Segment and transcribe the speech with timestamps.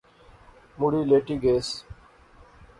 [0.79, 1.67] مڑی لیٹی گیس